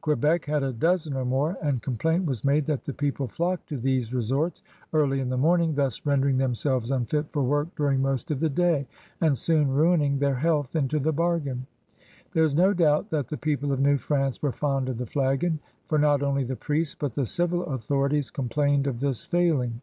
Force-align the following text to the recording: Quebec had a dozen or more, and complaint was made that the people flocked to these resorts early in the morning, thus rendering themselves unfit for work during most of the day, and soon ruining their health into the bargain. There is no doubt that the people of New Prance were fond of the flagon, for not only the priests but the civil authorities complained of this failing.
Quebec 0.00 0.46
had 0.46 0.64
a 0.64 0.72
dozen 0.72 1.14
or 1.16 1.24
more, 1.24 1.56
and 1.62 1.80
complaint 1.80 2.24
was 2.24 2.44
made 2.44 2.66
that 2.66 2.82
the 2.82 2.92
people 2.92 3.28
flocked 3.28 3.68
to 3.68 3.76
these 3.78 4.12
resorts 4.12 4.60
early 4.92 5.20
in 5.20 5.28
the 5.28 5.36
morning, 5.36 5.76
thus 5.76 6.04
rendering 6.04 6.38
themselves 6.38 6.90
unfit 6.90 7.28
for 7.30 7.44
work 7.44 7.68
during 7.76 8.02
most 8.02 8.32
of 8.32 8.40
the 8.40 8.48
day, 8.48 8.88
and 9.20 9.38
soon 9.38 9.68
ruining 9.68 10.18
their 10.18 10.34
health 10.34 10.74
into 10.74 10.98
the 10.98 11.12
bargain. 11.12 11.68
There 12.32 12.42
is 12.42 12.56
no 12.56 12.72
doubt 12.74 13.10
that 13.10 13.28
the 13.28 13.36
people 13.38 13.70
of 13.70 13.78
New 13.78 13.96
Prance 13.96 14.42
were 14.42 14.50
fond 14.50 14.88
of 14.88 14.98
the 14.98 15.06
flagon, 15.06 15.60
for 15.84 16.00
not 16.00 16.20
only 16.20 16.42
the 16.42 16.56
priests 16.56 16.96
but 16.96 17.12
the 17.12 17.24
civil 17.24 17.62
authorities 17.66 18.32
complained 18.32 18.88
of 18.88 18.98
this 18.98 19.24
failing. 19.24 19.82